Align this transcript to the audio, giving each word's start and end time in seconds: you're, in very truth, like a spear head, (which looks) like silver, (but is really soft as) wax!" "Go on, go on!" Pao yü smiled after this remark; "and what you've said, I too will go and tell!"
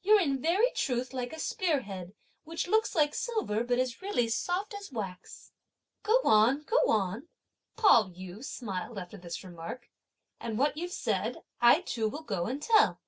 you're, 0.00 0.18
in 0.18 0.40
very 0.40 0.70
truth, 0.74 1.12
like 1.12 1.30
a 1.30 1.38
spear 1.38 1.82
head, 1.82 2.14
(which 2.44 2.66
looks) 2.68 2.94
like 2.94 3.14
silver, 3.14 3.62
(but 3.62 3.78
is 3.78 4.00
really 4.00 4.26
soft 4.26 4.72
as) 4.72 4.90
wax!" 4.90 5.52
"Go 6.02 6.22
on, 6.24 6.62
go 6.62 6.78
on!" 6.88 7.28
Pao 7.76 8.04
yü 8.04 8.42
smiled 8.42 8.96
after 8.98 9.18
this 9.18 9.44
remark; 9.44 9.90
"and 10.40 10.56
what 10.56 10.78
you've 10.78 10.90
said, 10.90 11.42
I 11.60 11.82
too 11.82 12.08
will 12.08 12.22
go 12.24 12.46
and 12.46 12.62
tell!" 12.62 13.02